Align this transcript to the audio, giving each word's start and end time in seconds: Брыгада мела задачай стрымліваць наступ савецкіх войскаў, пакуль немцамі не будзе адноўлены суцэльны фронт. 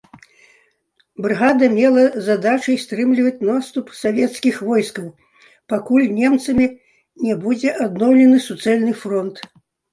Брыгада 1.25 1.67
мела 1.79 2.05
задачай 2.29 2.79
стрымліваць 2.85 3.45
наступ 3.51 3.93
савецкіх 4.01 4.55
войскаў, 4.71 5.07
пакуль 5.75 6.11
немцамі 6.23 6.65
не 7.29 7.33
будзе 7.47 7.69
адноўлены 7.89 8.37
суцэльны 8.51 8.93
фронт. 9.07 9.37